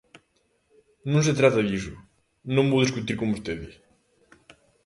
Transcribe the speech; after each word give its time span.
Non 1.11 1.21
se 1.27 1.37
trata 1.39 1.67
diso, 1.69 1.93
non 2.55 2.69
vou 2.71 2.81
discutir 2.83 3.15
con 3.17 3.27
vostede. 3.33 3.67